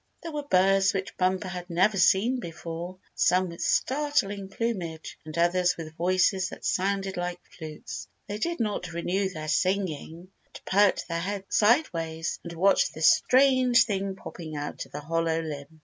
[0.23, 5.77] There were birds which Bumper had never seen before, some with startling plumage, and others
[5.77, 8.07] with voices that sounded like flutes.
[8.25, 13.85] They did not renew their singing, but perked their heads sideways and watched this strange
[13.85, 15.79] thing popping out of the hollow limb.